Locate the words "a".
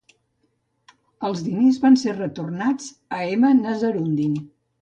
3.19-3.23